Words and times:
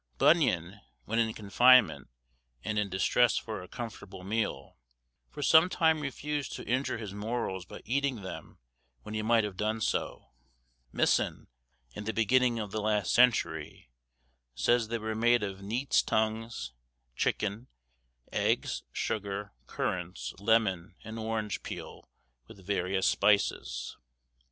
Bunyan, 0.17 0.81
when 1.05 1.19
in 1.19 1.31
confinement 1.31 2.07
and 2.63 2.79
in 2.79 2.89
distress 2.89 3.37
for 3.37 3.61
a 3.61 3.67
comfortable 3.67 4.23
meal, 4.23 4.75
for 5.29 5.43
some 5.43 5.69
time 5.69 6.01
refused 6.01 6.53
to 6.53 6.65
injure 6.67 6.97
his 6.97 7.13
morals 7.13 7.65
by 7.65 7.83
eating 7.85 8.23
them 8.23 8.57
when 9.03 9.13
he 9.13 9.21
might 9.21 9.43
have 9.43 9.57
done 9.57 9.79
so. 9.79 10.31
Misson, 10.91 11.49
in 11.93 12.05
the 12.05 12.13
beginning 12.13 12.57
of 12.57 12.71
the 12.71 12.81
last 12.81 13.13
century, 13.13 13.91
says 14.55 14.87
they 14.87 14.97
were 14.97 15.13
made 15.13 15.43
of 15.43 15.61
neats' 15.61 16.01
tongues, 16.01 16.71
chicken, 17.15 17.67
eggs, 18.31 18.81
sugar, 18.91 19.53
currants, 19.67 20.33
lemon 20.39 20.95
and 21.03 21.19
orange 21.19 21.61
peel, 21.61 22.09
with 22.47 22.65
various 22.65 23.05
spices. 23.05 23.97